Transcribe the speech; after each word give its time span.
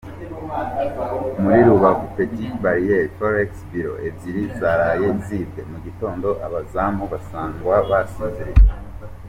Muri 1.41 1.59
Rubavu- 1.67 2.09
Petite 2.17 2.57
barriere, 2.63 3.11
Forex 3.17 3.51
Bureau 3.69 3.97
ebyiri 4.07 4.43
zaraye 4.59 5.07
zibwe, 5.23 5.61
mu 5.71 5.77
gitondo 5.85 6.27
abazamu 6.45 7.03
basangwa 7.11 7.75
bagisinziriye. 7.89 8.71